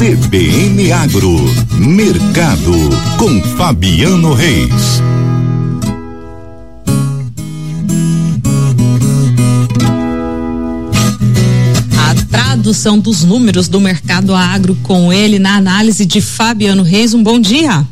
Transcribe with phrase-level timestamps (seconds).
[0.00, 1.36] CBN Agro,
[1.78, 2.72] Mercado,
[3.18, 5.02] com Fabiano Reis.
[11.98, 17.12] A tradução dos números do mercado agro com ele na análise de Fabiano Reis.
[17.12, 17.84] Um bom dia.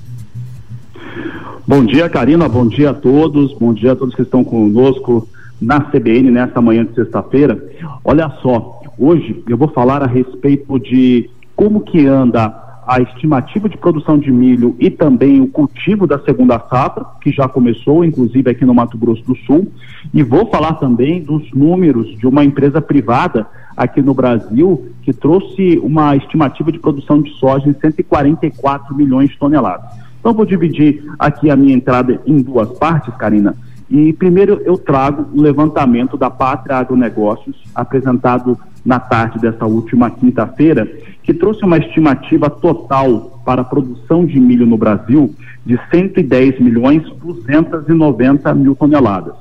[1.66, 2.48] Bom dia, Karina.
[2.48, 3.52] Bom dia a todos.
[3.59, 5.29] Bom dia a todos que estão conosco
[5.61, 7.62] na CBN nesta manhã de sexta-feira.
[8.02, 11.29] Olha só, hoje eu vou falar a respeito de
[11.59, 12.54] como que anda
[12.86, 17.48] a estimativa de produção de milho e também o cultivo da segunda safra, que já
[17.48, 19.66] começou, inclusive aqui no Mato Grosso do Sul,
[20.14, 23.45] e vou falar também dos números de uma empresa privada
[23.77, 29.36] aqui no Brasil que trouxe uma estimativa de produção de soja em 144 milhões de
[29.36, 29.91] toneladas.
[30.20, 33.56] Então vou dividir aqui a minha entrada em duas partes, Karina.
[33.91, 40.87] E primeiro eu trago o levantamento da Pátria Agronegócios, apresentado na tarde dessa última quinta-feira,
[41.23, 47.03] que trouxe uma estimativa total para a produção de milho no Brasil de 110 milhões
[47.22, 49.34] 290 mil toneladas,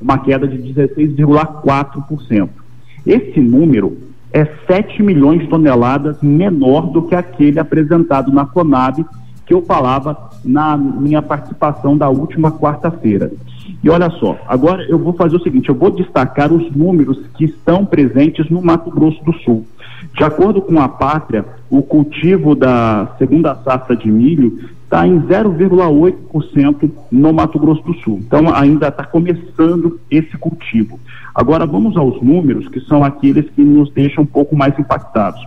[0.00, 2.48] uma queda de 16,4%.
[3.06, 3.98] Esse número
[4.32, 9.04] é 7 milhões de toneladas menor do que aquele apresentado na Conab
[9.46, 13.30] que eu falava na minha participação da última quarta-feira.
[13.82, 17.44] E olha só, agora eu vou fazer o seguinte: eu vou destacar os números que
[17.44, 19.66] estão presentes no Mato Grosso do Sul.
[20.16, 26.90] De acordo com a Pátria, o cultivo da segunda safra de milho está em 0,8%
[27.10, 28.20] no Mato Grosso do Sul.
[28.24, 31.00] Então ainda está começando esse cultivo.
[31.34, 35.40] Agora vamos aos números que são aqueles que nos deixam um pouco mais impactados.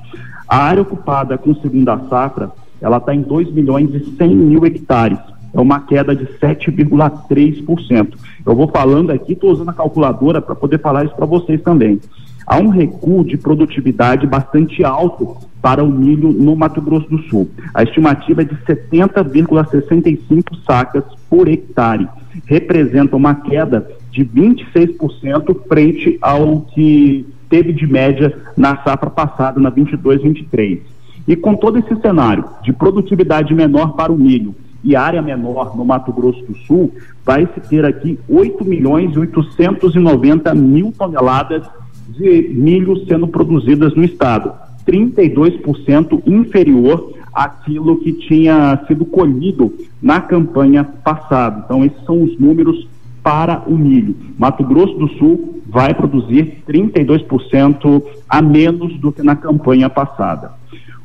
[0.47, 2.51] A área ocupada com segunda safra
[2.81, 5.19] ela está em 2 milhões e 100 mil hectares.
[5.57, 8.13] É uma queda de 7,3%.
[8.45, 11.99] Eu vou falando aqui, estou usando a calculadora para poder falar isso para vocês também.
[12.45, 17.49] Há um recuo de produtividade bastante alto para o milho no Mato Grosso do Sul.
[17.73, 22.07] A estimativa é de 70,65 sacas por hectare.
[22.45, 29.71] Representa uma queda de 26% frente ao que teve de média na safra passada, na
[29.71, 30.81] 22-23.
[31.27, 34.53] E com todo esse cenário de produtividade menor para o milho
[34.87, 36.93] e área menor no Mato Grosso do Sul,
[37.25, 41.67] vai se ter aqui 8 milhões e 890 mil toneladas
[42.07, 44.53] de milho sendo produzidas no estado,
[44.87, 51.63] 32% inferior àquilo que tinha sido colhido na campanha passada.
[51.65, 52.87] Então, esses são os números
[53.21, 54.15] para o milho.
[54.39, 60.53] Mato Grosso do Sul vai produzir 32% a menos do que na campanha passada.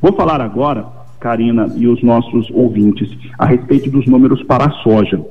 [0.01, 5.25] Vou falar agora, Karina e os nossos ouvintes, a respeito dos números para a soja.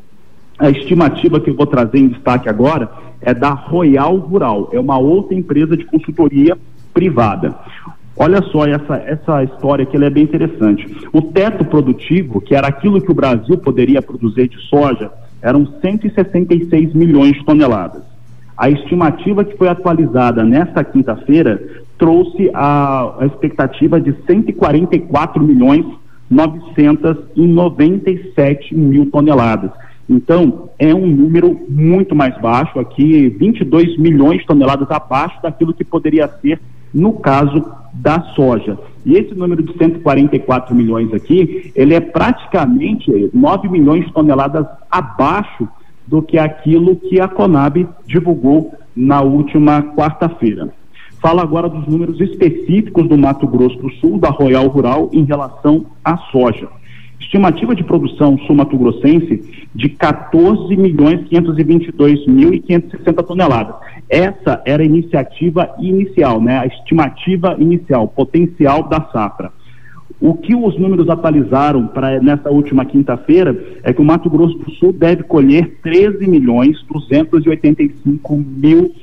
[0.58, 4.98] A estimativa que eu vou trazer em destaque agora é da Royal Rural, é uma
[4.98, 6.58] outra empresa de consultoria
[6.94, 7.54] privada.
[8.16, 10.86] Olha só essa, essa história que é bem interessante.
[11.12, 16.94] O teto produtivo, que era aquilo que o Brasil poderia produzir de soja, eram 166
[16.94, 18.11] milhões de toneladas.
[18.62, 21.60] A estimativa que foi atualizada nesta quinta-feira
[21.98, 25.84] trouxe a, a expectativa de 144 milhões
[26.30, 29.72] 997 mil toneladas.
[30.08, 35.84] Então, é um número muito mais baixo, aqui 22 milhões de toneladas abaixo daquilo que
[35.84, 36.62] poderia ser
[36.94, 38.78] no caso da soja.
[39.04, 45.68] E esse número de 144 milhões aqui, ele é praticamente 9 milhões de toneladas abaixo
[46.12, 50.70] do que aquilo que a Conab divulgou na última quarta-feira.
[51.22, 55.86] Fala agora dos números específicos do Mato Grosso do Sul, da Royal Rural, em relação
[56.04, 56.68] à soja.
[57.18, 63.76] Estimativa de produção sul-mato-grossense de 14 milhões 522 mil e 560 toneladas.
[64.10, 66.58] Essa era a iniciativa inicial, né?
[66.58, 69.54] A estimativa inicial, potencial da safra.
[70.22, 74.70] O que os números atualizaram para nessa última quinta-feira é que o Mato Grosso do
[74.74, 78.94] Sul deve colher 13 milhões 285 mil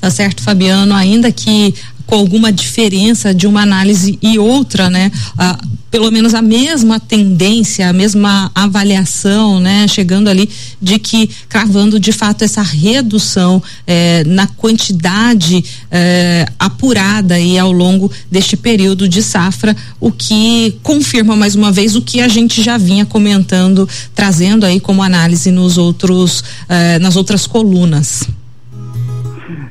[0.00, 1.74] Tá certo, Fabiano, ainda que
[2.06, 5.10] com alguma diferença de uma análise e outra, né?
[5.36, 5.58] Ah,
[5.90, 9.88] pelo menos a mesma tendência, a mesma avaliação, né?
[9.88, 10.48] Chegando ali
[10.80, 18.10] de que cravando de fato essa redução eh, na quantidade eh, apurada e ao longo
[18.30, 22.76] deste período de safra, o que confirma mais uma vez o que a gente já
[22.76, 28.24] vinha comentando, trazendo aí como análise nos outros, eh, nas outras colunas.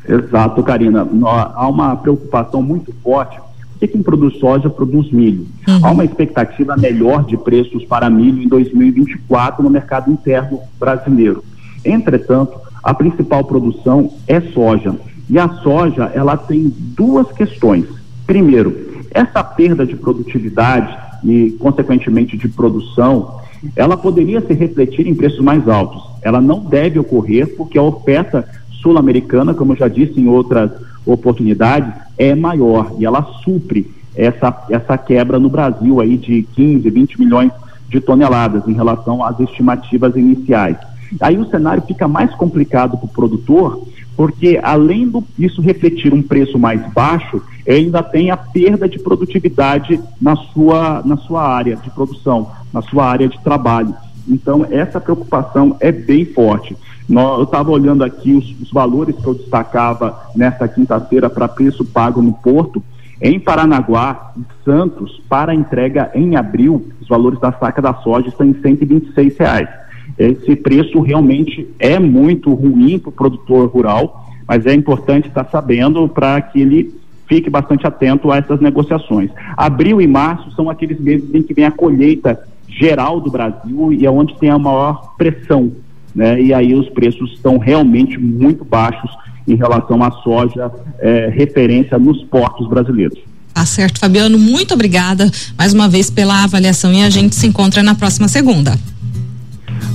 [0.08, 1.08] Exato, Karina.
[1.56, 3.40] Há uma preocupação muito forte
[3.76, 5.48] porque quem produz soja produz milho.
[5.68, 5.80] Uhum.
[5.84, 11.44] Há uma expectativa melhor de preços para milho em 2024 no mercado interno brasileiro.
[11.84, 14.96] Entretanto, a principal produção é soja.
[15.30, 17.86] E a soja, ela tem duas questões.
[18.26, 23.40] Primeiro, essa perda de produtividade e, consequentemente, de produção,
[23.76, 26.02] ela poderia se refletir em preços mais altos.
[26.22, 28.48] Ela não deve ocorrer porque a oferta
[28.86, 30.70] sul-americana, como eu já disse em outras
[31.04, 37.20] oportunidades, é maior e ela supre essa, essa quebra no Brasil aí de 15, 20
[37.20, 37.52] milhões
[37.90, 40.78] de toneladas em relação às estimativas iniciais.
[41.20, 43.84] Aí o cenário fica mais complicado para o produtor,
[44.16, 50.36] porque além disso refletir um preço mais baixo, ainda tem a perda de produtividade na
[50.36, 53.96] sua, na sua área de produção, na sua área de trabalho.
[54.28, 56.76] Então, essa preocupação é bem forte.
[57.10, 62.22] Eu estava olhando aqui os, os, valores que eu destacava nesta quinta-feira para preço pago
[62.22, 62.84] no Porto.
[63.22, 68.46] Em Paranaguá e Santos, para entrega em abril, os valores da saca da soja estão
[68.46, 69.70] em 126 reais.
[70.18, 76.08] Esse preço realmente é muito ruim para o produtor rural, mas é importante estar sabendo
[76.08, 76.94] para que ele
[77.28, 79.32] fique bastante atento a essas negociações.
[79.58, 84.06] Abril e março são aqueles meses em que vem a colheita geral do Brasil e
[84.06, 85.72] é onde tem a maior pressão,
[86.16, 86.42] né?
[86.42, 89.12] E aí os preços estão realmente muito baixos
[89.48, 93.20] em relação à soja é, referência nos portos brasileiros.
[93.54, 97.82] Tá certo, Fabiano, muito obrigada mais uma vez pela avaliação e a gente se encontra
[97.82, 98.78] na próxima segunda.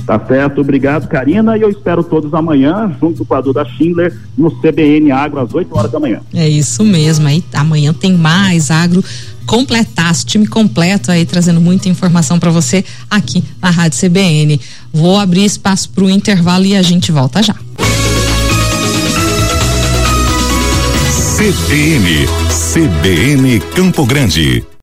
[0.05, 4.49] Tá certo, obrigado, Karina, e eu espero todos amanhã, junto com a Duda Schindler, no
[4.49, 6.21] CBN Agro, às 8 horas da manhã.
[6.33, 9.03] É isso mesmo, aí amanhã tem mais agro
[9.51, 14.57] completaço, time completo aí, trazendo muita informação para você aqui na Rádio CBN.
[14.93, 17.53] Vou abrir espaço para o intervalo e a gente volta já.
[21.35, 22.27] CBN,
[22.73, 24.71] CBN Campo Grande.